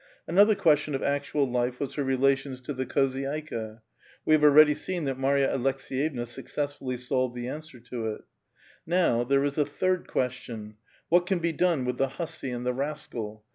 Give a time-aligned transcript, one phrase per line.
[0.01, 3.81] ^ Another question of actual life was her relation to the ^^^ozydXTca;
[4.25, 8.21] we have already seen that Marya Aleks6yevna ^^pcessfully solved the answer to it.
[8.83, 12.65] Now, there is a third question, *' What can be done with ^be hussy and
[12.65, 13.45] the rascal?"